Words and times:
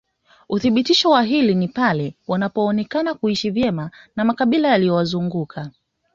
Uthibitisho 0.49 1.09
wa 1.09 1.23
hili 1.23 1.55
ni 1.55 1.67
pale 1.67 2.15
wanapoonekana 2.27 3.13
kuishi 3.13 3.49
vyema 3.51 3.91
na 4.15 4.25
makabila 4.25 4.67
yaliyowazunguka 4.67 5.71